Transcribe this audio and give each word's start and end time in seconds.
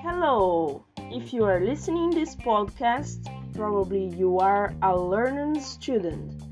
Hello! 0.00 0.82
If 0.96 1.34
you 1.34 1.44
are 1.44 1.60
listening 1.60 2.08
this 2.08 2.34
podcast, 2.36 3.28
probably 3.54 4.06
you 4.06 4.38
are 4.38 4.74
a 4.80 4.98
learning 4.98 5.60
student. 5.60 6.42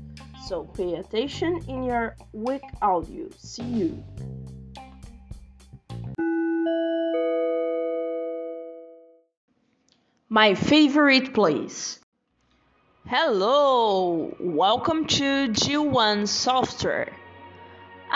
So 0.45 0.65
pay 0.65 0.93
attention 0.93 1.65
in 1.67 1.81
your 1.81 2.15
week 2.31 2.61
audio. 2.79 3.27
See 3.39 3.63
you. 3.63 4.03
My 10.29 10.53
favorite 10.53 11.33
place. 11.33 11.99
Hello, 13.07 14.35
welcome 14.39 15.07
to 15.07 15.47
G1 15.49 16.27
Software. 16.27 17.11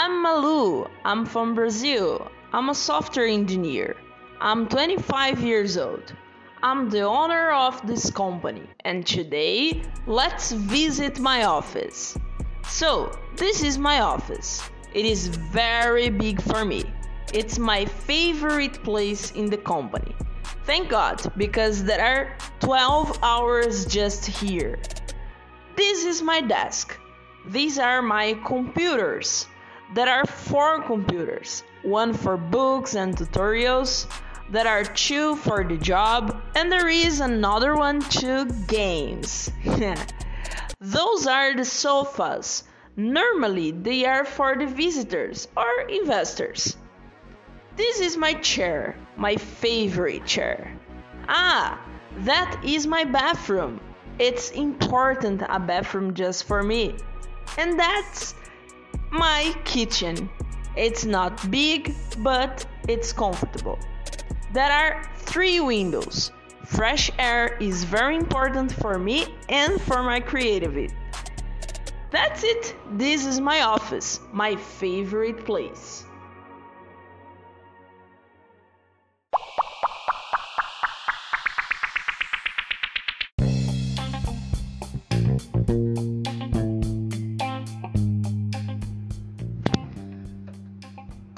I'm 0.02 0.24
Malu. 0.24 0.88
I'm 1.04 1.26
from 1.26 1.56
Brazil. 1.56 2.32
I'm 2.54 2.70
a 2.70 2.74
software 2.74 3.28
engineer. 3.28 3.98
I'm 4.40 4.66
25 4.70 5.42
years 5.42 5.78
old. 5.78 6.16
I'm 6.64 6.90
the 6.90 7.02
owner 7.02 7.52
of 7.52 7.86
this 7.86 8.10
company, 8.10 8.64
and 8.86 9.06
today 9.06 9.84
let's 10.08 10.54
visit 10.54 11.20
my 11.20 11.44
office. 11.44 12.18
So, 12.64 13.12
this 13.36 13.62
is 13.62 13.78
my 13.78 14.00
office. 14.00 14.64
It 14.94 15.06
is 15.06 15.28
very 15.28 16.08
big 16.08 16.42
for 16.44 16.64
me. 16.64 16.86
It's 17.34 17.60
my 17.60 17.84
favorite 17.84 18.82
place 18.86 19.32
in 19.32 19.48
the 19.48 19.58
company. 19.58 20.16
Thank 20.64 20.88
God, 20.88 21.30
because 21.36 21.84
there 21.84 22.02
are 22.02 22.38
12 22.62 23.20
hours 23.22 23.86
just 23.86 24.26
here. 24.26 24.80
This 25.76 26.06
is 26.06 26.22
my 26.22 26.40
desk. 26.40 26.98
These 27.48 27.78
are 27.78 28.02
my 28.02 28.40
computers. 28.46 29.46
There 29.94 30.10
are 30.10 30.26
four 30.26 30.84
computers 30.84 31.64
one 31.82 32.14
for 32.14 32.38
books 32.38 32.96
and 32.96 33.16
tutorials, 33.16 34.06
there 34.52 34.68
are 34.68 34.84
two 34.84 35.36
for 35.36 35.64
the 35.64 35.78
job, 35.78 36.42
and 36.56 36.72
there 36.72 36.88
is 36.88 37.20
another 37.20 37.76
one 37.76 38.00
to 38.22 38.46
games. 38.68 39.52
Those 40.82 41.28
are 41.28 41.56
the 41.56 41.66
sofas. 41.66 42.64
Normally, 42.96 43.72
they 43.72 44.06
are 44.06 44.26
for 44.26 44.56
the 44.58 44.66
visitors 44.66 45.48
or 45.56 45.82
investors. 45.88 46.76
This 47.76 48.00
is 48.00 48.18
my 48.18 48.34
chair, 48.34 48.98
my 49.16 49.36
favorite 49.36 50.26
chair. 50.26 50.76
Ah, 51.28 51.80
that 52.26 52.60
is 52.64 52.88
my 52.88 53.04
bathroom. 53.04 53.80
It's 54.18 54.50
important 54.52 55.44
a 55.48 55.60
bathroom 55.60 56.14
just 56.14 56.44
for 56.44 56.64
me. 56.64 56.98
And 57.58 57.80
that's 57.80 58.34
my 59.12 59.54
kitchen. 59.66 60.30
It's 60.76 61.06
not 61.06 61.50
big, 61.52 61.96
but 62.20 62.66
it's 62.88 63.12
comfortable. 63.12 63.80
There 64.54 64.72
are 64.72 65.04
three 65.18 65.60
windows. 65.60 66.32
Fresh 66.66 67.12
air 67.18 67.58
is 67.60 67.84
very 67.84 68.16
important 68.16 68.72
for 68.72 69.00
me 69.00 69.36
and 69.50 69.82
for 69.82 70.04
my 70.04 70.20
creativity. 70.20 70.94
That's 72.12 72.44
it. 72.44 72.76
This 72.94 73.26
is 73.26 73.40
my 73.40 73.62
office, 73.62 74.20
my 74.32 74.56
favorite 74.56 75.46
place. 75.46 76.06